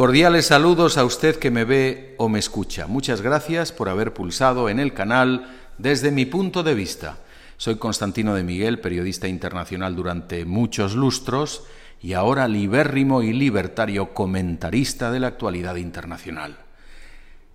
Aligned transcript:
Cordiales 0.00 0.46
saludos 0.46 0.96
a 0.96 1.04
usted 1.04 1.36
que 1.36 1.50
me 1.50 1.66
ve 1.66 2.14
o 2.16 2.30
me 2.30 2.38
escucha. 2.38 2.86
Muchas 2.86 3.20
gracias 3.20 3.70
por 3.70 3.90
haber 3.90 4.14
pulsado 4.14 4.70
en 4.70 4.80
el 4.80 4.94
canal 4.94 5.54
desde 5.76 6.10
mi 6.10 6.24
punto 6.24 6.62
de 6.62 6.72
vista. 6.72 7.18
Soy 7.58 7.76
Constantino 7.76 8.34
de 8.34 8.42
Miguel, 8.42 8.80
periodista 8.80 9.28
internacional 9.28 9.94
durante 9.94 10.46
muchos 10.46 10.94
lustros 10.94 11.64
y 12.00 12.14
ahora 12.14 12.48
libérrimo 12.48 13.20
y 13.20 13.34
libertario 13.34 14.14
comentarista 14.14 15.12
de 15.12 15.20
la 15.20 15.26
actualidad 15.26 15.76
internacional. 15.76 16.56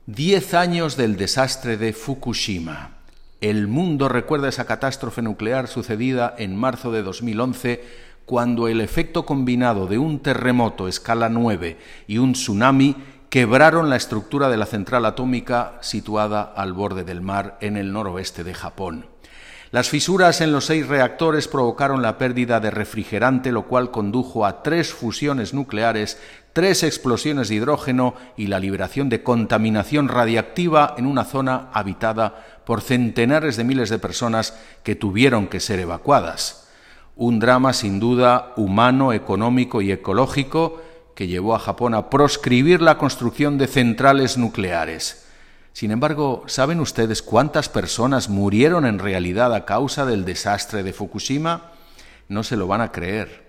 Diez 0.06 0.54
años 0.54 0.98
del 0.98 1.18
desastre 1.18 1.78
de 1.78 1.94
Fukushima. 1.94 2.98
El 3.42 3.68
mundo 3.68 4.08
recuerda 4.08 4.50
esa 4.50 4.66
catástrofe 4.66 5.24
nuclear 5.24 5.68
sucedida 5.68 6.36
en 6.38 6.56
marzo 6.56 6.92
de 6.92 7.02
2011 7.02 8.06
cuando 8.26 8.68
el 8.68 8.82
efecto 8.82 9.26
combinado 9.26 9.88
de 9.88 9.98
un 9.98 10.20
terremoto 10.20 10.88
escala 10.88 11.30
9 11.30 11.78
y 12.08 12.18
un 12.18 12.34
tsunami 12.34 12.96
quebraron 13.30 13.90
la 13.90 13.98
estructura 13.98 14.50
de 14.50 14.58
la 14.58 14.66
central 14.66 15.06
atómica 15.06 15.78
situada 15.82 16.42
al 16.42 16.74
borde 16.74 17.04
del 17.04 17.22
mar 17.22 17.58
en 17.62 17.78
el 17.78 17.92
noroeste 17.92 18.44
de 18.44 18.54
Japón. 18.54 19.08
Las 19.72 19.90
fisuras 19.90 20.40
en 20.42 20.52
los 20.54 20.66
seis 20.66 20.88
reactores 20.88 21.48
provocaron 21.48 22.02
la 22.02 22.18
pérdida 22.18 22.60
de 22.60 22.72
refrigerante, 22.72 23.52
lo 23.52 23.68
cual 23.68 23.92
condujo 23.92 24.46
a 24.46 24.64
tres 24.64 24.94
fusiones 24.94 25.54
nucleares, 25.54 26.18
tres 26.54 26.82
explosiones 26.84 27.50
de 27.50 27.56
hidrógeno 27.56 28.16
y 28.38 28.48
la 28.48 28.60
liberación 28.60 29.10
de 29.10 29.22
contaminación 29.22 30.08
radiactiva 30.08 30.96
en 30.98 31.06
una 31.06 31.26
zona 31.26 31.70
habitada 31.74 32.62
por 32.66 32.82
centenares 32.82 33.58
de 33.58 33.66
miles 33.66 33.90
de 33.90 34.00
personas 34.00 34.58
que 34.84 34.96
tuvieron 34.96 35.48
que 35.48 35.60
ser 35.60 35.80
evacuadas. 35.80 36.65
Un 37.16 37.40
drama 37.40 37.72
sin 37.72 38.00
duda 38.00 38.54
humano, 38.58 39.14
económico 39.14 39.82
y 39.82 39.92
ecológico 39.92 40.82
que 41.16 41.28
llevó 41.28 41.56
a 41.56 41.60
Japón 41.60 41.94
a 41.94 42.10
proscribir 42.10 42.82
la 42.82 42.98
construcción 42.98 43.58
de 43.58 43.68
centrales 43.68 44.38
nucleares. 44.38 45.26
Sin 45.72 45.92
embargo, 45.92 46.44
¿saben 46.48 46.80
ustedes 46.80 47.22
cuántas 47.22 47.70
personas 47.70 48.30
murieron 48.30 48.86
en 48.86 49.00
realidad 49.00 49.54
a 49.54 49.66
causa 49.66 50.06
del 50.06 50.26
desastre 50.26 50.84
de 50.84 50.94
Fukushima? 50.94 51.72
No 52.28 52.44
se 52.44 52.58
lo 52.58 52.68
van 52.68 52.82
a 52.82 52.92
creer. 52.92 53.46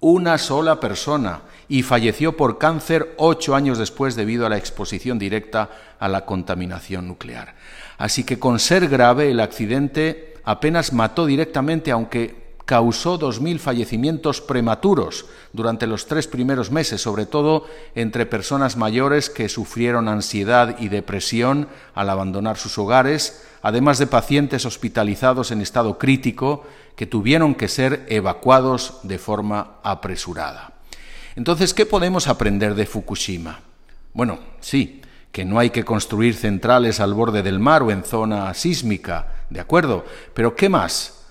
Una 0.00 0.36
sola 0.36 0.78
persona 0.80 1.40
y 1.68 1.82
falleció 1.82 2.36
por 2.36 2.58
cáncer 2.58 3.14
ocho 3.16 3.54
años 3.54 3.78
después 3.78 4.14
debido 4.14 4.44
a 4.44 4.50
la 4.50 4.58
exposición 4.58 5.18
directa 5.18 5.70
a 5.98 6.08
la 6.08 6.26
contaminación 6.26 7.08
nuclear. 7.08 7.54
Así 7.96 8.24
que 8.24 8.38
con 8.38 8.58
ser 8.58 8.88
grave 8.88 9.30
el 9.30 9.40
accidente 9.40 10.34
apenas 10.44 10.92
mató 10.92 11.24
directamente, 11.24 11.90
aunque 11.90 12.43
causó 12.64 13.18
2.000 13.18 13.58
fallecimientos 13.58 14.40
prematuros 14.40 15.26
durante 15.52 15.86
los 15.86 16.06
tres 16.06 16.26
primeros 16.26 16.70
meses, 16.70 17.00
sobre 17.02 17.26
todo 17.26 17.66
entre 17.94 18.26
personas 18.26 18.76
mayores 18.76 19.28
que 19.28 19.48
sufrieron 19.48 20.08
ansiedad 20.08 20.76
y 20.78 20.88
depresión 20.88 21.68
al 21.94 22.08
abandonar 22.08 22.56
sus 22.56 22.78
hogares, 22.78 23.44
además 23.62 23.98
de 23.98 24.06
pacientes 24.06 24.64
hospitalizados 24.64 25.50
en 25.50 25.60
estado 25.60 25.98
crítico 25.98 26.64
que 26.96 27.06
tuvieron 27.06 27.54
que 27.54 27.68
ser 27.68 28.06
evacuados 28.08 29.00
de 29.02 29.18
forma 29.18 29.76
apresurada. 29.82 30.72
Entonces, 31.36 31.74
¿qué 31.74 31.84
podemos 31.84 32.28
aprender 32.28 32.74
de 32.74 32.86
Fukushima? 32.86 33.60
Bueno, 34.14 34.38
sí, 34.60 35.02
que 35.32 35.44
no 35.44 35.58
hay 35.58 35.70
que 35.70 35.84
construir 35.84 36.36
centrales 36.36 37.00
al 37.00 37.12
borde 37.12 37.42
del 37.42 37.58
mar 37.58 37.82
o 37.82 37.90
en 37.90 38.04
zona 38.04 38.54
sísmica, 38.54 39.32
de 39.50 39.60
acuerdo, 39.60 40.04
pero 40.32 40.54
¿qué 40.54 40.68
más? 40.68 41.23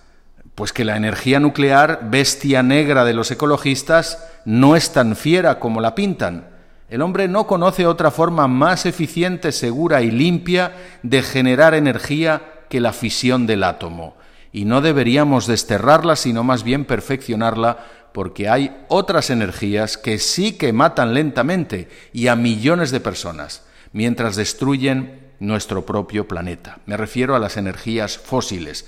Pues 0.56 0.72
que 0.72 0.86
la 0.86 0.98
energía 0.98 1.40
nuclear, 1.40 2.10
bestia 2.12 2.62
negra 2.62 3.06
de 3.06 3.14
los 3.14 3.32
ecologistas, 3.32 4.24
no 4.46 4.76
es 4.76 4.92
tan 4.94 5.16
fiera 5.16 5.60
como 5.60 5.82
la 5.82 5.96
pintan. 5.96 6.48
El 6.90 7.02
hombre 7.02 7.28
no 7.28 7.48
conoce 7.48 7.88
otra 7.88 8.12
forma 8.12 8.48
más 8.48 8.86
eficiente, 8.86 9.52
segura 9.52 10.04
y 10.04 10.12
limpia 10.12 10.74
de 11.02 11.24
generar 11.24 11.74
energía 11.74 12.42
que 12.70 12.80
la 12.80 12.94
fisión 12.94 13.48
del 13.48 13.64
átomo. 13.64 14.16
Y 14.52 14.66
no 14.66 14.82
deberíamos 14.82 15.48
desterrarla, 15.48 16.16
sino 16.16 16.44
más 16.44 16.64
bien 16.64 16.86
perfeccionarla, 16.86 17.80
porque 18.14 18.48
hay 18.48 18.78
otras 18.90 19.32
energías 19.32 19.98
que 19.98 20.20
sí 20.20 20.54
que 20.54 20.72
matan 20.72 21.16
lentamente 21.16 21.90
y 22.14 22.28
a 22.28 22.36
millones 22.36 22.92
de 22.92 23.00
personas, 23.00 23.64
mientras 23.92 24.36
destruyen 24.36 25.32
nuestro 25.40 25.86
propio 25.86 26.28
planeta. 26.28 26.78
Me 26.86 26.96
refiero 26.96 27.36
a 27.36 27.40
las 27.40 27.58
energías 27.58 28.20
fósiles, 28.20 28.86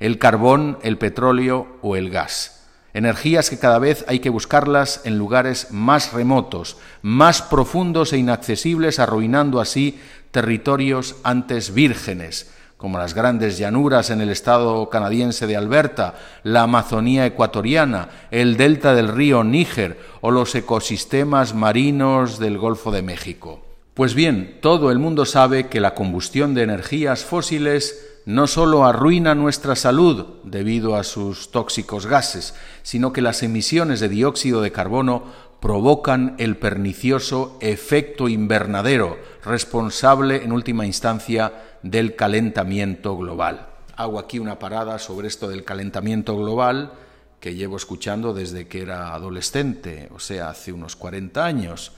el 0.00 0.18
carbón, 0.18 0.78
el 0.82 0.98
petróleo 0.98 1.78
o 1.82 1.96
el 1.96 2.10
gas. 2.10 2.64
Energías 2.96 3.50
que 3.50 3.58
cada 3.58 3.78
vez 3.78 4.06
hay 4.08 4.20
que 4.20 4.30
buscarlas 4.30 5.02
en 5.04 5.18
lugares 5.18 5.68
más 5.70 6.14
remotos, 6.14 6.78
más 7.02 7.42
profundos 7.42 8.14
e 8.14 8.18
inaccesibles, 8.18 8.98
arruinando 8.98 9.60
así 9.60 10.00
territorios 10.30 11.16
antes 11.22 11.74
vírgenes, 11.74 12.50
como 12.78 12.98
las 12.98 13.12
grandes 13.12 13.58
llanuras 13.58 14.10
en 14.10 14.20
el 14.22 14.30
estado 14.30 14.88
canadiense 14.88 15.46
de 15.46 15.56
Alberta, 15.56 16.14
la 16.42 16.62
Amazonía 16.62 17.26
ecuatoriana, 17.26 18.08
el 18.30 18.56
delta 18.56 18.94
del 18.94 19.08
río 19.08 19.44
Níger 19.44 19.98
o 20.22 20.30
los 20.30 20.54
ecosistemas 20.54 21.54
marinos 21.54 22.38
del 22.38 22.56
Golfo 22.58 22.92
de 22.92 23.02
México. 23.02 23.62
Pues 23.92 24.14
bien, 24.14 24.58
todo 24.60 24.90
el 24.90 24.98
mundo 24.98 25.24
sabe 25.24 25.68
que 25.68 25.80
la 25.80 25.94
combustión 25.94 26.54
de 26.54 26.62
energías 26.62 27.24
fósiles 27.24 28.05
no 28.26 28.48
solo 28.48 28.84
arruina 28.84 29.36
nuestra 29.36 29.76
salud 29.76 30.26
debido 30.42 30.96
a 30.96 31.04
sus 31.04 31.52
tóxicos 31.52 32.06
gases, 32.06 32.54
sino 32.82 33.12
que 33.12 33.22
las 33.22 33.44
emisiones 33.44 34.00
de 34.00 34.08
dióxido 34.08 34.60
de 34.62 34.72
carbono 34.72 35.22
provocan 35.60 36.34
el 36.38 36.56
pernicioso 36.56 37.56
efecto 37.60 38.28
invernadero, 38.28 39.16
responsable 39.44 40.42
en 40.42 40.50
última 40.50 40.84
instancia 40.86 41.78
del 41.84 42.16
calentamiento 42.16 43.16
global. 43.16 43.68
Hago 43.94 44.18
aquí 44.18 44.40
una 44.40 44.58
parada 44.58 44.98
sobre 44.98 45.28
esto 45.28 45.48
del 45.48 45.62
calentamiento 45.62 46.36
global 46.36 46.92
que 47.38 47.54
llevo 47.54 47.76
escuchando 47.76 48.34
desde 48.34 48.66
que 48.66 48.82
era 48.82 49.14
adolescente, 49.14 50.08
o 50.12 50.18
sea, 50.18 50.50
hace 50.50 50.72
unos 50.72 50.96
40 50.96 51.44
años. 51.44 51.92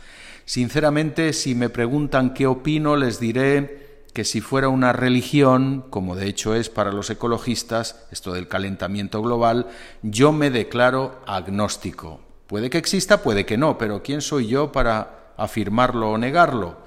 Sinceramente, 0.45 1.33
si 1.33 1.55
me 1.55 1.71
preguntan 1.71 2.35
qué 2.35 2.47
opino, 2.47 2.97
les 2.97 3.19
diré 3.19 3.88
que 4.19 4.25
si 4.25 4.41
fuera 4.41 4.69
una 4.69 4.93
religión, 4.93 5.85
como 5.91 6.17
de 6.17 6.27
hecho 6.27 6.57
es 6.57 6.69
para 6.71 6.91
los 6.91 7.09
ecologistas, 7.09 8.05
esto 8.11 8.33
del 8.33 8.49
calentamiento 8.49 9.23
global, 9.23 9.69
yo 10.03 10.33
me 10.33 10.51
declaro 10.51 11.21
agnóstico. 11.25 12.19
Puede 12.49 12.69
que 12.69 12.79
exista, 12.79 13.23
puede 13.23 13.47
que 13.47 13.57
no, 13.57 13.79
pero 13.79 14.03
¿quién 14.03 14.21
soy 14.21 14.49
yo 14.49 14.73
para 14.73 15.31
afirmarlo 15.37 16.11
o 16.11 16.19
negarlo? 16.19 16.79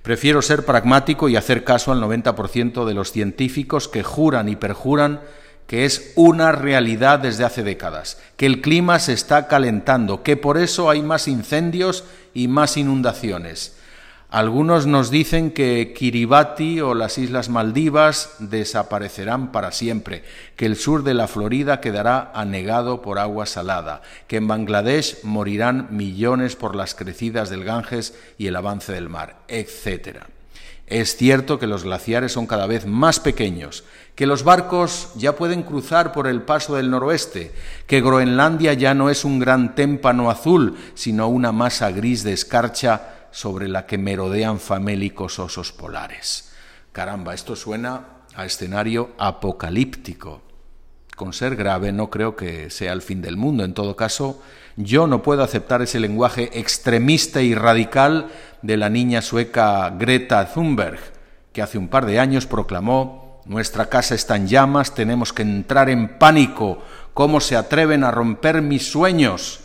Prefiero 0.00 0.40
ser 0.40 0.64
pragmático 0.64 1.28
y 1.28 1.36
hacer 1.36 1.64
caso 1.64 1.92
al 1.92 2.00
90% 2.00 2.86
de 2.86 2.94
los 2.94 3.12
científicos 3.12 3.86
que 3.86 4.02
juran 4.02 4.48
y 4.48 4.56
perjuran 4.56 5.20
que 5.66 5.84
es 5.84 6.14
una 6.16 6.50
realidad 6.50 7.18
desde 7.18 7.44
hace 7.44 7.62
décadas, 7.62 8.16
que 8.38 8.46
el 8.46 8.62
clima 8.62 9.00
se 9.00 9.12
está 9.12 9.48
calentando, 9.48 10.22
que 10.22 10.38
por 10.38 10.56
eso 10.56 10.88
hay 10.88 11.02
más 11.02 11.28
incendios 11.28 12.04
y 12.32 12.48
más 12.48 12.78
inundaciones 12.78 13.76
algunos 14.30 14.86
nos 14.86 15.10
dicen 15.10 15.50
que 15.50 15.92
Kiribati 15.92 16.80
o 16.80 16.94
las 16.94 17.18
Islas 17.18 17.48
Maldivas 17.48 18.36
desaparecerán 18.38 19.50
para 19.50 19.72
siempre, 19.72 20.22
que 20.54 20.66
el 20.66 20.76
sur 20.76 21.02
de 21.02 21.14
la 21.14 21.26
Florida 21.26 21.80
quedará 21.80 22.30
anegado 22.32 23.02
por 23.02 23.18
agua 23.18 23.46
salada, 23.46 24.02
que 24.28 24.36
en 24.36 24.46
Bangladesh 24.46 25.24
morirán 25.24 25.88
millones 25.90 26.54
por 26.54 26.76
las 26.76 26.94
crecidas 26.94 27.50
del 27.50 27.64
Ganges 27.64 28.16
y 28.38 28.46
el 28.46 28.54
avance 28.54 28.92
del 28.92 29.08
mar, 29.08 29.38
etc. 29.48 30.18
Es 30.86 31.16
cierto 31.16 31.58
que 31.58 31.66
los 31.66 31.82
glaciares 31.82 32.30
son 32.30 32.46
cada 32.46 32.68
vez 32.68 32.86
más 32.86 33.18
pequeños, 33.18 33.82
que 34.14 34.26
los 34.26 34.44
barcos 34.44 35.10
ya 35.16 35.34
pueden 35.34 35.64
cruzar 35.64 36.12
por 36.12 36.28
el 36.28 36.42
paso 36.42 36.76
del 36.76 36.90
noroeste, 36.90 37.52
que 37.88 38.00
Groenlandia 38.00 38.74
ya 38.74 38.94
no 38.94 39.10
es 39.10 39.24
un 39.24 39.40
gran 39.40 39.74
témpano 39.74 40.30
azul, 40.30 40.76
sino 40.94 41.26
una 41.26 41.50
masa 41.50 41.90
gris 41.90 42.22
de 42.22 42.32
escarcha 42.32 43.19
sobre 43.30 43.68
la 43.68 43.86
que 43.86 43.98
merodean 43.98 44.60
famélicos 44.60 45.38
osos 45.38 45.72
polares. 45.72 46.52
Caramba, 46.92 47.34
esto 47.34 47.56
suena 47.56 48.04
a 48.34 48.44
escenario 48.44 49.10
apocalíptico. 49.18 50.42
Con 51.16 51.32
ser 51.32 51.54
grave 51.54 51.92
no 51.92 52.10
creo 52.10 52.34
que 52.34 52.70
sea 52.70 52.92
el 52.92 53.02
fin 53.02 53.20
del 53.20 53.36
mundo. 53.36 53.64
En 53.64 53.74
todo 53.74 53.94
caso, 53.94 54.42
yo 54.76 55.06
no 55.06 55.22
puedo 55.22 55.42
aceptar 55.42 55.82
ese 55.82 56.00
lenguaje 56.00 56.58
extremista 56.58 57.42
y 57.42 57.54
radical 57.54 58.28
de 58.62 58.76
la 58.76 58.88
niña 58.88 59.20
sueca 59.20 59.90
Greta 59.90 60.52
Thunberg, 60.52 60.98
que 61.52 61.62
hace 61.62 61.78
un 61.78 61.88
par 61.88 62.06
de 62.06 62.18
años 62.18 62.46
proclamó 62.46 63.42
Nuestra 63.44 63.86
casa 63.86 64.14
está 64.14 64.36
en 64.36 64.48
llamas, 64.48 64.94
tenemos 64.94 65.32
que 65.32 65.42
entrar 65.42 65.90
en 65.90 66.18
pánico. 66.18 66.82
¿Cómo 67.14 67.40
se 67.40 67.56
atreven 67.56 68.04
a 68.04 68.10
romper 68.10 68.62
mis 68.62 68.90
sueños? 68.90 69.60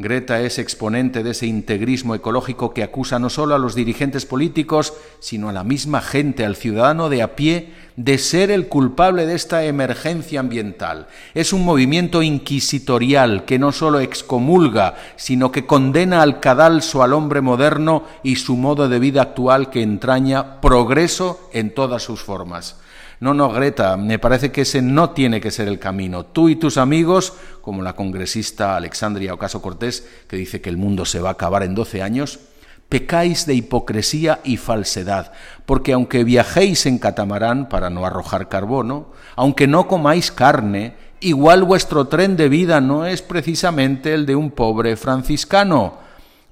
Greta 0.00 0.40
es 0.40 0.58
exponente 0.58 1.22
de 1.22 1.32
ese 1.32 1.46
integrismo 1.46 2.14
ecológico 2.14 2.72
que 2.72 2.82
acusa 2.82 3.18
no 3.18 3.28
solo 3.28 3.54
a 3.54 3.58
los 3.58 3.74
dirigentes 3.74 4.24
políticos, 4.24 4.94
sino 5.18 5.48
a 5.48 5.52
la 5.52 5.64
misma 5.64 6.00
gente, 6.00 6.44
al 6.44 6.56
ciudadano 6.56 7.08
de 7.08 7.22
a 7.22 7.36
pie, 7.36 7.74
de 7.96 8.16
ser 8.16 8.50
el 8.50 8.68
culpable 8.68 9.26
de 9.26 9.34
esta 9.34 9.64
emergencia 9.64 10.40
ambiental. 10.40 11.08
Es 11.34 11.52
un 11.52 11.64
movimiento 11.64 12.22
inquisitorial 12.22 13.44
que 13.44 13.58
no 13.58 13.72
solo 13.72 14.00
excomulga, 14.00 14.94
sino 15.16 15.52
que 15.52 15.66
condena 15.66 16.22
al 16.22 16.40
cadalso 16.40 17.02
al 17.02 17.12
hombre 17.12 17.42
moderno 17.42 18.04
y 18.22 18.36
su 18.36 18.56
modo 18.56 18.88
de 18.88 18.98
vida 18.98 19.20
actual 19.20 19.68
que 19.68 19.82
entraña 19.82 20.60
progreso 20.62 21.50
en 21.52 21.74
todas 21.74 22.02
sus 22.02 22.22
formas. 22.22 22.76
No, 23.20 23.34
no, 23.34 23.50
Greta, 23.50 23.98
me 23.98 24.18
parece 24.18 24.50
que 24.50 24.62
ese 24.62 24.80
no 24.80 25.10
tiene 25.10 25.42
que 25.42 25.50
ser 25.50 25.68
el 25.68 25.78
camino. 25.78 26.24
Tú 26.24 26.48
y 26.48 26.56
tus 26.56 26.78
amigos, 26.78 27.34
como 27.60 27.82
la 27.82 27.94
congresista 27.94 28.76
Alexandria 28.76 29.34
Ocaso 29.34 29.60
Cortés, 29.60 30.08
que 30.26 30.38
dice 30.38 30.62
que 30.62 30.70
el 30.70 30.78
mundo 30.78 31.04
se 31.04 31.20
va 31.20 31.28
a 31.28 31.32
acabar 31.32 31.62
en 31.62 31.74
12 31.74 32.02
años, 32.02 32.40
pecáis 32.88 33.44
de 33.44 33.52
hipocresía 33.52 34.40
y 34.42 34.56
falsedad, 34.56 35.32
porque 35.66 35.92
aunque 35.92 36.24
viajéis 36.24 36.86
en 36.86 36.98
catamarán 36.98 37.68
para 37.68 37.90
no 37.90 38.06
arrojar 38.06 38.48
carbono, 38.48 39.12
aunque 39.36 39.66
no 39.66 39.86
comáis 39.86 40.32
carne, 40.32 40.94
igual 41.20 41.64
vuestro 41.64 42.06
tren 42.06 42.38
de 42.38 42.48
vida 42.48 42.80
no 42.80 43.04
es 43.04 43.20
precisamente 43.20 44.14
el 44.14 44.24
de 44.24 44.34
un 44.34 44.50
pobre 44.50 44.96
franciscano. 44.96 45.98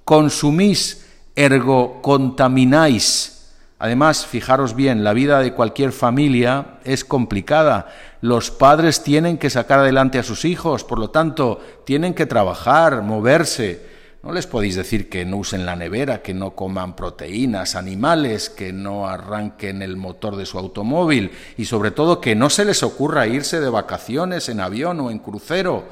Consumís, 0.05 1.07
ergo 1.35 2.03
contamináis 2.03 3.38
Además, 3.81 4.27
fijaros 4.27 4.75
bien, 4.75 5.05
la 5.05 5.13
vida 5.13 5.39
de 5.41 5.55
cualquier 5.55 5.93
familia 5.93 6.79
es 6.85 7.05
complicada. 7.05 7.87
Los 8.21 8.51
padres 8.51 9.05
tienen 9.05 9.39
que 9.39 9.51
sacar 9.51 9.79
adelante 9.79 10.19
a 10.19 10.25
sus 10.25 10.45
hijos, 10.45 10.83
por 10.83 10.99
lo 10.99 11.11
tanto, 11.11 11.61
tienen 11.85 12.15
que 12.15 12.27
trabajar, 12.27 13.03
moverse. 13.03 13.87
No 14.25 14.33
les 14.33 14.49
podéis 14.49 14.75
decir 14.75 15.09
que 15.09 15.25
no 15.25 15.37
usen 15.37 15.65
la 15.65 15.77
nevera, 15.77 16.23
que 16.23 16.35
no 16.35 16.57
coman 16.57 16.97
proteínas 16.97 17.77
animales, 17.77 18.51
que 18.51 18.73
no 18.73 19.07
arranquen 19.07 19.81
el 19.81 19.97
motor 19.97 20.35
de 20.35 20.45
su 20.45 20.59
automóvil 20.59 21.31
y 21.57 21.67
sobre 21.67 21.93
todo 21.93 22.21
que 22.21 22.35
no 22.35 22.51
se 22.51 22.65
les 22.65 22.83
ocurra 22.83 23.29
irse 23.29 23.61
de 23.61 23.71
vacaciones 23.71 24.49
en 24.49 24.59
avión 24.59 24.99
o 24.99 25.13
en 25.13 25.21
crucero. 25.21 25.85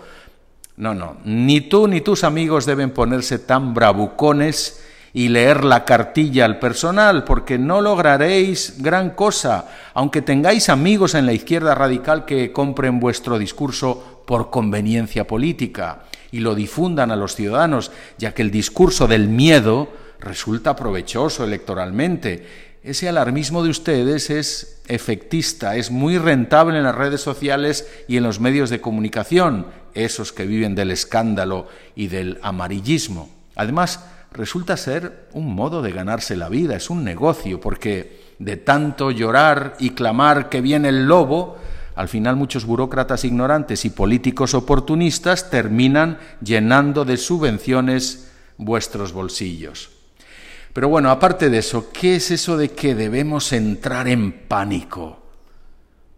No, 0.76 0.92
no, 0.92 1.18
ni 1.24 1.60
tú 1.60 1.86
ni 1.86 2.00
tus 2.00 2.24
amigos 2.24 2.66
deben 2.66 2.90
ponerse 2.90 3.38
tan 3.38 3.74
bravucones 3.74 4.82
y 5.16 5.30
leer 5.30 5.64
la 5.64 5.86
cartilla 5.86 6.44
al 6.44 6.58
personal, 6.58 7.24
porque 7.24 7.56
no 7.56 7.80
lograréis 7.80 8.74
gran 8.82 9.12
cosa, 9.12 9.66
aunque 9.94 10.20
tengáis 10.20 10.68
amigos 10.68 11.14
en 11.14 11.24
la 11.24 11.32
izquierda 11.32 11.74
radical 11.74 12.26
que 12.26 12.52
compren 12.52 13.00
vuestro 13.00 13.38
discurso 13.38 14.22
por 14.26 14.50
conveniencia 14.50 15.26
política 15.26 16.02
y 16.32 16.40
lo 16.40 16.54
difundan 16.54 17.10
a 17.10 17.16
los 17.16 17.34
ciudadanos, 17.34 17.92
ya 18.18 18.34
que 18.34 18.42
el 18.42 18.50
discurso 18.50 19.06
del 19.06 19.26
miedo 19.26 19.88
resulta 20.20 20.76
provechoso 20.76 21.44
electoralmente. 21.44 22.46
Ese 22.82 23.08
alarmismo 23.08 23.64
de 23.64 23.70
ustedes 23.70 24.28
es 24.28 24.82
efectista, 24.86 25.76
es 25.76 25.90
muy 25.90 26.18
rentable 26.18 26.76
en 26.76 26.84
las 26.84 26.94
redes 26.94 27.22
sociales 27.22 27.88
y 28.06 28.18
en 28.18 28.22
los 28.22 28.38
medios 28.38 28.68
de 28.68 28.82
comunicación, 28.82 29.68
esos 29.94 30.34
que 30.34 30.44
viven 30.44 30.74
del 30.74 30.90
escándalo 30.90 31.68
y 31.94 32.08
del 32.08 32.38
amarillismo. 32.42 33.30
Además, 33.54 34.00
resulta 34.36 34.76
ser 34.76 35.28
un 35.32 35.54
modo 35.54 35.82
de 35.82 35.92
ganarse 35.92 36.36
la 36.36 36.48
vida, 36.48 36.76
es 36.76 36.90
un 36.90 37.02
negocio, 37.02 37.60
porque 37.60 38.34
de 38.38 38.56
tanto 38.56 39.10
llorar 39.10 39.76
y 39.78 39.90
clamar 39.90 40.48
que 40.48 40.60
viene 40.60 40.90
el 40.90 41.06
lobo, 41.06 41.56
al 41.94 42.08
final 42.08 42.36
muchos 42.36 42.66
burócratas 42.66 43.24
ignorantes 43.24 43.84
y 43.84 43.90
políticos 43.90 44.54
oportunistas 44.54 45.50
terminan 45.50 46.18
llenando 46.42 47.04
de 47.04 47.16
subvenciones 47.16 48.30
vuestros 48.58 49.12
bolsillos. 49.12 49.90
Pero 50.74 50.90
bueno, 50.90 51.10
aparte 51.10 51.48
de 51.48 51.58
eso, 51.58 51.90
¿qué 51.90 52.16
es 52.16 52.30
eso 52.30 52.58
de 52.58 52.72
que 52.72 52.94
debemos 52.94 53.54
entrar 53.54 54.08
en 54.08 54.32
pánico? 54.32 55.22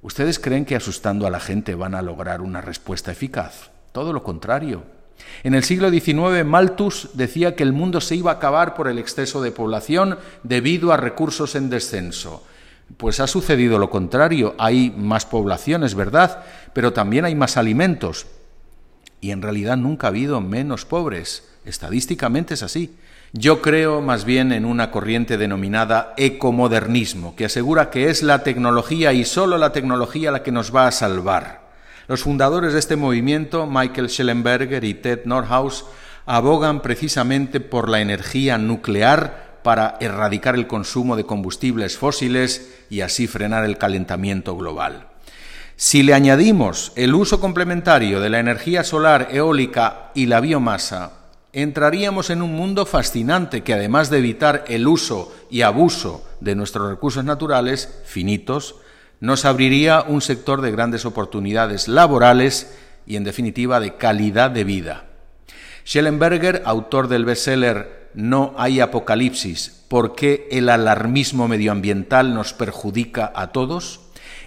¿Ustedes 0.02 0.40
creen 0.40 0.64
que 0.64 0.74
asustando 0.74 1.26
a 1.26 1.30
la 1.30 1.38
gente 1.38 1.76
van 1.76 1.94
a 1.94 2.02
lograr 2.02 2.40
una 2.40 2.60
respuesta 2.60 3.12
eficaz? 3.12 3.70
Todo 3.92 4.12
lo 4.12 4.24
contrario. 4.24 4.97
En 5.42 5.54
el 5.54 5.64
siglo 5.64 5.90
XIX, 5.90 6.44
Malthus 6.44 7.10
decía 7.14 7.54
que 7.54 7.62
el 7.62 7.72
mundo 7.72 8.00
se 8.00 8.16
iba 8.16 8.32
a 8.32 8.34
acabar 8.34 8.74
por 8.74 8.88
el 8.88 8.98
exceso 8.98 9.40
de 9.40 9.52
población 9.52 10.18
debido 10.42 10.92
a 10.92 10.96
recursos 10.96 11.54
en 11.54 11.70
descenso. 11.70 12.44
Pues 12.96 13.20
ha 13.20 13.26
sucedido 13.26 13.78
lo 13.78 13.90
contrario, 13.90 14.54
hay 14.58 14.90
más 14.96 15.26
poblaciones, 15.26 15.94
¿verdad? 15.94 16.42
Pero 16.72 16.92
también 16.92 17.24
hay 17.24 17.34
más 17.34 17.56
alimentos. 17.56 18.26
Y 19.20 19.30
en 19.30 19.42
realidad 19.42 19.76
nunca 19.76 20.06
ha 20.06 20.10
habido 20.10 20.40
menos 20.40 20.84
pobres. 20.84 21.48
Estadísticamente 21.64 22.54
es 22.54 22.62
así. 22.62 22.96
Yo 23.32 23.60
creo 23.60 24.00
más 24.00 24.24
bien 24.24 24.52
en 24.52 24.64
una 24.64 24.90
corriente 24.90 25.36
denominada 25.36 26.14
ecomodernismo, 26.16 27.36
que 27.36 27.44
asegura 27.44 27.90
que 27.90 28.08
es 28.08 28.22
la 28.22 28.42
tecnología 28.42 29.12
y 29.12 29.26
solo 29.26 29.58
la 29.58 29.72
tecnología 29.72 30.32
la 30.32 30.42
que 30.42 30.50
nos 30.50 30.74
va 30.74 30.86
a 30.86 30.92
salvar. 30.92 31.67
Los 32.08 32.22
fundadores 32.22 32.72
de 32.72 32.78
este 32.78 32.96
movimiento, 32.96 33.66
Michael 33.66 34.08
Schellenberger 34.08 34.82
y 34.82 34.94
Ted 34.94 35.26
Nordhaus, 35.26 35.84
abogan 36.24 36.80
precisamente 36.80 37.60
por 37.60 37.90
la 37.90 38.00
energía 38.00 38.56
nuclear 38.56 39.58
para 39.62 39.98
erradicar 40.00 40.54
el 40.54 40.66
consumo 40.66 41.16
de 41.16 41.24
combustibles 41.24 41.98
fósiles 41.98 42.74
y 42.88 43.02
así 43.02 43.26
frenar 43.26 43.66
el 43.66 43.76
calentamiento 43.76 44.56
global. 44.56 45.08
Si 45.76 46.02
le 46.02 46.14
añadimos 46.14 46.92
el 46.96 47.14
uso 47.14 47.40
complementario 47.40 48.20
de 48.20 48.30
la 48.30 48.38
energía 48.38 48.84
solar, 48.84 49.28
eólica 49.30 50.10
y 50.14 50.26
la 50.26 50.40
biomasa, 50.40 51.12
entraríamos 51.52 52.30
en 52.30 52.40
un 52.40 52.54
mundo 52.54 52.86
fascinante 52.86 53.62
que 53.62 53.74
además 53.74 54.08
de 54.08 54.16
evitar 54.16 54.64
el 54.68 54.88
uso 54.88 55.36
y 55.50 55.60
abuso 55.60 56.26
de 56.40 56.54
nuestros 56.54 56.88
recursos 56.88 57.22
naturales 57.22 58.00
finitos, 58.06 58.76
nos 59.20 59.44
abriría 59.44 60.02
un 60.02 60.20
sector 60.20 60.60
de 60.60 60.70
grandes 60.70 61.04
oportunidades 61.04 61.88
laborales 61.88 62.74
y, 63.06 63.16
en 63.16 63.24
definitiva, 63.24 63.80
de 63.80 63.96
calidad 63.96 64.50
de 64.50 64.64
vida. 64.64 65.04
Schellenberger, 65.84 66.62
autor 66.66 67.08
del 67.08 67.24
bestseller 67.24 68.10
No 68.14 68.54
hay 68.58 68.80
apocalipsis, 68.80 69.84
¿por 69.88 70.14
qué 70.14 70.48
el 70.50 70.68
alarmismo 70.68 71.48
medioambiental 71.48 72.34
nos 72.34 72.52
perjudica 72.52 73.32
a 73.34 73.48
todos? 73.48 74.00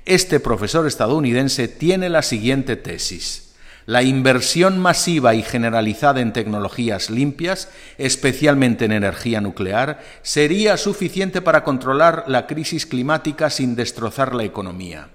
Este 0.05 0.39
profesor 0.39 0.87
estadounidense 0.87 1.67
tiene 1.67 2.09
la 2.09 2.21
siguiente 2.21 2.75
tesis. 2.75 3.50
La 3.85 4.03
inversión 4.03 4.79
masiva 4.79 5.33
y 5.33 5.41
generalizada 5.41 6.21
en 6.21 6.33
tecnologías 6.33 7.09
limpias, 7.09 7.69
especialmente 7.97 8.85
en 8.85 8.91
energía 8.91 9.41
nuclear, 9.41 10.01
sería 10.21 10.77
suficiente 10.77 11.41
para 11.41 11.63
controlar 11.63 12.25
la 12.27 12.47
crisis 12.47 12.85
climática 12.85 13.49
sin 13.49 13.75
destrozar 13.75 14.35
la 14.35 14.43
economía. 14.43 15.09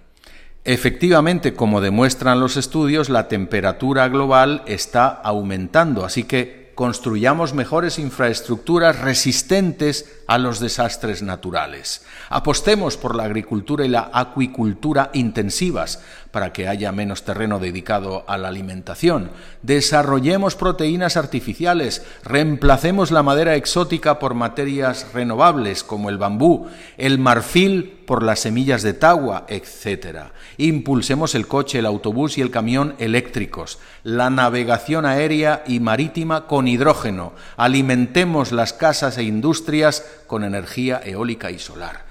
Efectivamente, 0.64 1.54
como 1.54 1.80
demuestran 1.80 2.40
los 2.40 2.56
estudios, 2.56 3.08
la 3.08 3.28
temperatura 3.28 4.08
global 4.08 4.62
está 4.66 5.06
aumentando, 5.06 6.04
así 6.04 6.24
que 6.24 6.65
construyamos 6.76 7.54
mejores 7.54 7.98
infraestructuras 7.98 9.00
resistentes 9.00 10.12
a 10.26 10.36
los 10.36 10.60
desastres 10.60 11.22
naturales. 11.22 12.04
Apostemos 12.28 12.98
por 12.98 13.16
la 13.16 13.24
agricultura 13.24 13.86
y 13.86 13.88
la 13.88 14.10
acuicultura 14.12 15.10
intensivas 15.14 16.02
para 16.30 16.52
que 16.52 16.68
haya 16.68 16.92
menos 16.92 17.24
terreno 17.24 17.58
dedicado 17.58 18.24
a 18.28 18.36
la 18.36 18.48
alimentación. 18.48 19.30
Desarrollemos 19.62 20.54
proteínas 20.54 21.16
artificiales, 21.16 22.04
reemplacemos 22.22 23.10
la 23.10 23.22
madera 23.22 23.54
exótica 23.54 24.18
por 24.18 24.34
materias 24.34 25.06
renovables 25.14 25.82
como 25.82 26.10
el 26.10 26.18
bambú, 26.18 26.68
el 26.98 27.18
marfil 27.18 27.95
por 28.06 28.22
las 28.22 28.40
semillas 28.40 28.82
de 28.82 28.94
tagua, 28.94 29.44
etc. 29.48 30.30
Impulsemos 30.56 31.34
el 31.34 31.46
coche, 31.46 31.80
el 31.80 31.86
autobús 31.86 32.38
y 32.38 32.40
el 32.40 32.50
camión 32.50 32.94
eléctricos, 32.98 33.78
la 34.04 34.30
navegación 34.30 35.04
aérea 35.04 35.64
y 35.66 35.80
marítima 35.80 36.46
con 36.46 36.68
hidrógeno. 36.68 37.32
Alimentemos 37.56 38.52
las 38.52 38.72
casas 38.72 39.18
e 39.18 39.24
industrias 39.24 40.04
con 40.26 40.44
energía 40.44 41.00
eólica 41.04 41.50
y 41.50 41.58
solar. 41.58 42.06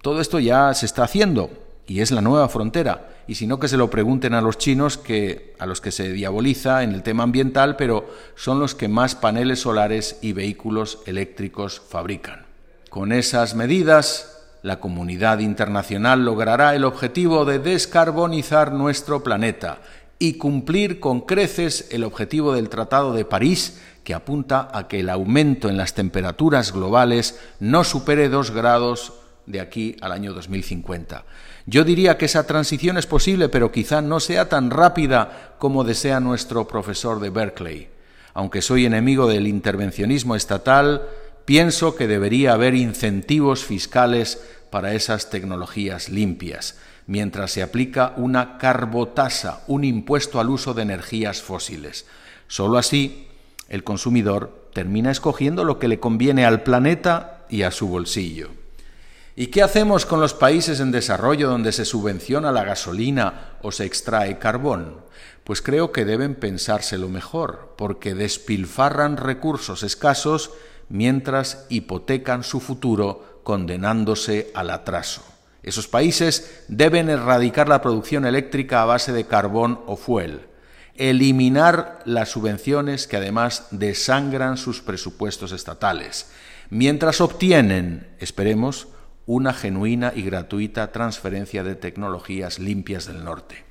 Todo 0.00 0.20
esto 0.20 0.38
ya 0.38 0.72
se 0.72 0.86
está 0.86 1.04
haciendo 1.04 1.50
y 1.86 2.00
es 2.00 2.10
la 2.10 2.22
nueva 2.22 2.48
frontera. 2.48 3.08
Y 3.26 3.34
si 3.34 3.46
no, 3.46 3.60
que 3.60 3.68
se 3.68 3.76
lo 3.76 3.90
pregunten 3.90 4.34
a 4.34 4.40
los 4.40 4.58
chinos, 4.58 4.96
que, 4.96 5.54
a 5.58 5.66
los 5.66 5.80
que 5.80 5.92
se 5.92 6.12
diaboliza 6.12 6.82
en 6.82 6.92
el 6.92 7.02
tema 7.02 7.22
ambiental, 7.22 7.76
pero 7.76 8.08
son 8.34 8.58
los 8.58 8.74
que 8.74 8.88
más 8.88 9.14
paneles 9.14 9.60
solares 9.60 10.18
y 10.22 10.32
vehículos 10.32 11.00
eléctricos 11.06 11.80
fabrican. 11.88 12.46
Con 12.88 13.12
esas 13.12 13.54
medidas, 13.54 14.39
la 14.62 14.80
comunidad 14.80 15.38
internacional 15.38 16.24
logrará 16.24 16.74
el 16.74 16.84
objetivo 16.84 17.44
de 17.44 17.58
descarbonizar 17.58 18.72
nuestro 18.72 19.22
planeta 19.22 19.78
y 20.18 20.34
cumplir 20.34 21.00
con 21.00 21.22
creces 21.22 21.88
el 21.90 22.04
objetivo 22.04 22.52
del 22.52 22.68
Tratado 22.68 23.14
de 23.14 23.24
París 23.24 23.80
que 24.04 24.14
apunta 24.14 24.68
a 24.72 24.86
que 24.86 25.00
el 25.00 25.08
aumento 25.08 25.68
en 25.68 25.76
las 25.76 25.94
temperaturas 25.94 26.72
globales 26.72 27.40
no 27.58 27.84
supere 27.84 28.28
dos 28.28 28.50
grados 28.50 29.14
de 29.46 29.60
aquí 29.60 29.96
al 30.00 30.12
año 30.12 30.32
2050. 30.32 31.24
Yo 31.66 31.84
diría 31.84 32.18
que 32.18 32.26
esa 32.26 32.46
transición 32.46 32.98
es 32.98 33.06
posible, 33.06 33.48
pero 33.48 33.72
quizá 33.72 34.02
no 34.02 34.20
sea 34.20 34.48
tan 34.48 34.70
rápida 34.70 35.54
como 35.58 35.84
desea 35.84 36.20
nuestro 36.20 36.66
profesor 36.66 37.20
de 37.20 37.30
Berkeley. 37.30 37.88
Aunque 38.34 38.62
soy 38.62 38.86
enemigo 38.86 39.26
del 39.26 39.46
intervencionismo 39.46 40.36
estatal, 40.36 41.02
pienso 41.44 41.96
que 41.96 42.06
debería 42.06 42.52
haber 42.52 42.74
incentivos 42.74 43.64
fiscales 43.64 44.40
para 44.70 44.94
esas 44.94 45.30
tecnologías 45.30 46.08
limpias, 46.08 46.78
mientras 47.06 47.50
se 47.50 47.62
aplica 47.62 48.14
una 48.16 48.58
carbotasa, 48.58 49.62
un 49.66 49.84
impuesto 49.84 50.40
al 50.40 50.50
uso 50.50 50.74
de 50.74 50.82
energías 50.82 51.42
fósiles. 51.42 52.06
Solo 52.46 52.78
así 52.78 53.28
el 53.68 53.84
consumidor 53.84 54.68
termina 54.72 55.10
escogiendo 55.10 55.64
lo 55.64 55.78
que 55.78 55.88
le 55.88 56.00
conviene 56.00 56.44
al 56.44 56.62
planeta 56.62 57.44
y 57.48 57.62
a 57.62 57.70
su 57.70 57.88
bolsillo. 57.88 58.50
¿Y 59.36 59.46
qué 59.46 59.62
hacemos 59.62 60.06
con 60.06 60.20
los 60.20 60.34
países 60.34 60.80
en 60.80 60.90
desarrollo 60.90 61.48
donde 61.48 61.72
se 61.72 61.84
subvenciona 61.84 62.52
la 62.52 62.64
gasolina 62.64 63.54
o 63.62 63.72
se 63.72 63.84
extrae 63.84 64.38
carbón? 64.38 64.96
Pues 65.44 65.62
creo 65.62 65.92
que 65.92 66.04
deben 66.04 66.34
pensárselo 66.34 67.08
mejor, 67.08 67.74
porque 67.78 68.14
despilfarran 68.14 69.16
recursos 69.16 69.82
escasos 69.82 70.50
mientras 70.90 71.64
hipotecan 71.70 72.44
su 72.44 72.60
futuro 72.60 73.40
condenándose 73.42 74.50
al 74.54 74.68
atraso. 74.70 75.22
Esos 75.62 75.88
países 75.88 76.64
deben 76.68 77.08
erradicar 77.08 77.68
la 77.68 77.80
producción 77.80 78.26
eléctrica 78.26 78.82
a 78.82 78.86
base 78.86 79.12
de 79.12 79.24
carbón 79.24 79.80
o 79.86 79.96
fuel, 79.96 80.42
eliminar 80.96 82.00
las 82.04 82.30
subvenciones 82.30 83.06
que 83.06 83.16
además 83.16 83.68
desangran 83.70 84.56
sus 84.56 84.80
presupuestos 84.80 85.52
estatales, 85.52 86.30
mientras 86.68 87.20
obtienen, 87.20 88.08
esperemos, 88.18 88.88
una 89.26 89.52
genuina 89.52 90.12
y 90.14 90.22
gratuita 90.22 90.92
transferencia 90.92 91.62
de 91.62 91.76
tecnologías 91.76 92.58
limpias 92.58 93.06
del 93.06 93.22
norte. 93.22 93.64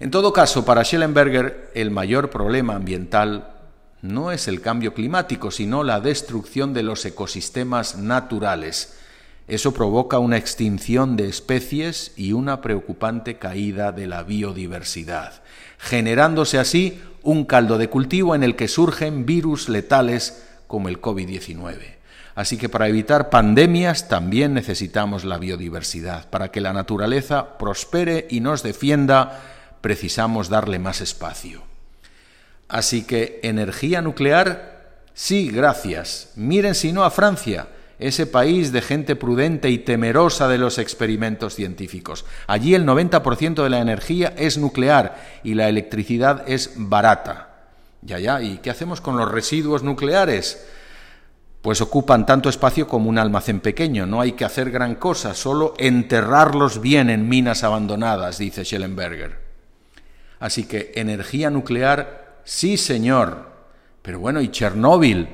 En 0.00 0.10
todo 0.10 0.32
caso, 0.32 0.64
para 0.64 0.84
Schellenberger, 0.84 1.70
el 1.74 1.90
mayor 1.90 2.30
problema 2.30 2.74
ambiental 2.74 3.61
no 4.02 4.32
es 4.32 4.48
el 4.48 4.60
cambio 4.60 4.94
climático, 4.94 5.50
sino 5.50 5.84
la 5.84 6.00
destrucción 6.00 6.74
de 6.74 6.82
los 6.82 7.04
ecosistemas 7.04 7.96
naturales. 7.96 8.98
Eso 9.46 9.72
provoca 9.72 10.18
una 10.18 10.36
extinción 10.36 11.16
de 11.16 11.28
especies 11.28 12.12
y 12.16 12.32
una 12.32 12.60
preocupante 12.60 13.38
caída 13.38 13.92
de 13.92 14.08
la 14.08 14.24
biodiversidad, 14.24 15.42
generándose 15.78 16.58
así 16.58 17.00
un 17.22 17.44
caldo 17.44 17.78
de 17.78 17.88
cultivo 17.88 18.34
en 18.34 18.42
el 18.42 18.56
que 18.56 18.68
surgen 18.68 19.24
virus 19.24 19.68
letales 19.68 20.42
como 20.66 20.88
el 20.88 21.00
COVID-19. 21.00 21.76
Así 22.34 22.56
que 22.56 22.68
para 22.68 22.88
evitar 22.88 23.30
pandemias 23.30 24.08
también 24.08 24.54
necesitamos 24.54 25.24
la 25.24 25.38
biodiversidad. 25.38 26.28
Para 26.30 26.50
que 26.50 26.60
la 26.60 26.72
naturaleza 26.72 27.58
prospere 27.58 28.26
y 28.30 28.40
nos 28.40 28.62
defienda, 28.62 29.42
precisamos 29.80 30.48
darle 30.48 30.78
más 30.78 31.02
espacio. 31.02 31.71
Así 32.72 33.02
que 33.04 33.38
energía 33.42 34.00
nuclear, 34.00 34.94
sí, 35.12 35.50
gracias. 35.50 36.32
Miren 36.36 36.74
si 36.74 36.90
no 36.90 37.04
a 37.04 37.10
Francia, 37.10 37.68
ese 37.98 38.26
país 38.26 38.72
de 38.72 38.80
gente 38.80 39.14
prudente 39.14 39.68
y 39.68 39.76
temerosa 39.76 40.48
de 40.48 40.56
los 40.56 40.78
experimentos 40.78 41.54
científicos. 41.54 42.24
Allí 42.46 42.74
el 42.74 42.86
90% 42.86 43.62
de 43.62 43.68
la 43.68 43.80
energía 43.80 44.32
es 44.38 44.56
nuclear 44.56 45.40
y 45.44 45.52
la 45.52 45.68
electricidad 45.68 46.44
es 46.48 46.72
barata. 46.76 47.50
Ya, 48.00 48.18
ya, 48.18 48.40
¿y 48.40 48.56
qué 48.56 48.70
hacemos 48.70 49.02
con 49.02 49.18
los 49.18 49.30
residuos 49.30 49.82
nucleares? 49.82 50.66
pues 51.60 51.80
ocupan 51.80 52.26
tanto 52.26 52.48
espacio 52.48 52.88
como 52.88 53.08
un 53.08 53.18
almacén 53.18 53.60
pequeño. 53.60 54.04
No 54.04 54.20
hay 54.20 54.32
que 54.32 54.44
hacer 54.44 54.72
gran 54.72 54.96
cosa, 54.96 55.32
solo 55.32 55.74
enterrarlos 55.78 56.80
bien 56.80 57.08
en 57.08 57.28
minas 57.28 57.62
abandonadas, 57.62 58.38
dice 58.38 58.64
Schellenberger. 58.64 59.38
Así 60.40 60.64
que 60.64 60.90
energía 60.96 61.50
nuclear, 61.50 62.21
sí 62.44 62.76
señor. 62.76 63.50
Pero 64.02 64.18
bueno, 64.18 64.40
¿y 64.40 64.50
Chernóbil? 64.50 65.28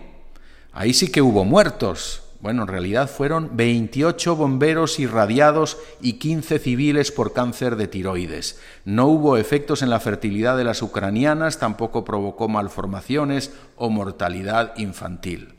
Ahí 0.73 0.93
sí 0.93 1.11
que 1.11 1.23
hubo 1.23 1.45
muertos. 1.45 2.23
Bueno, 2.41 2.63
en 2.63 2.69
realidad 2.69 3.11
fueron 3.11 3.57
28 3.57 4.37
bomberos 4.37 5.01
irradiados 5.01 5.77
y 6.01 6.15
15 6.15 6.61
civiles 6.61 7.11
por 7.11 7.33
cáncer 7.33 7.75
de 7.75 7.89
tiroides. 7.89 8.61
No 8.85 9.07
hubo 9.07 9.37
efectos 9.37 9.83
en 9.83 9.91
la 9.91 9.99
fertilidad 9.99 10.57
de 10.57 10.63
las 10.63 10.81
ucranianas, 10.81 11.59
tampoco 11.59 12.05
provocó 12.05 12.47
malformaciones 12.49 13.53
o 13.75 13.91
mortalidad 13.91 14.73
infantil. 14.77 15.55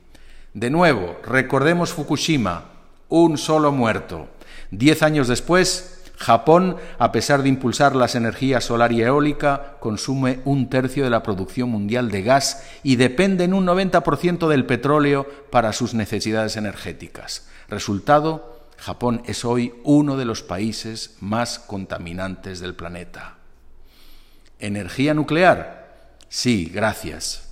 De 0.54 0.70
nuevo, 0.70 1.18
recordemos 1.22 1.92
Fukushima, 1.92 2.72
un 3.10 3.38
solo 3.38 3.74
muerto. 3.74 4.30
Diez 4.72 5.04
años 5.04 5.28
después, 5.28 5.99
Japón, 6.20 6.76
a 6.98 7.14
pesar 7.14 7.44
de 7.44 7.50
impulsar 7.50 7.96
las 7.96 8.14
energías 8.14 8.66
solar 8.66 8.92
y 8.92 9.02
eólica, 9.02 9.78
consume 9.80 10.42
un 10.44 10.70
tercio 10.70 11.06
de 11.06 11.10
la 11.10 11.24
producción 11.24 11.70
mundial 11.70 12.12
de 12.12 12.24
gas 12.24 12.66
y 12.84 12.98
depende 12.98 13.46
en 13.46 13.54
un 13.54 13.66
90% 13.66 14.50
del 14.50 14.66
petróleo 14.66 15.26
para 15.50 15.72
sus 15.72 15.94
necesidades 15.94 16.58
energéticas. 16.58 17.48
Resultado, 17.70 18.60
Japón 18.78 19.24
es 19.26 19.46
hoy 19.46 19.74
uno 19.86 20.18
de 20.18 20.26
los 20.26 20.44
países 20.44 21.16
más 21.22 21.58
contaminantes 21.58 22.60
del 22.60 22.76
planeta. 22.76 23.38
¿Energía 24.60 25.14
nuclear? 25.14 26.18
Sí, 26.28 26.70
gracias. 26.74 27.49